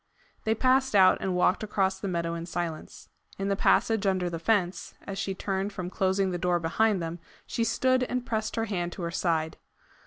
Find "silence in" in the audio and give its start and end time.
2.47-3.49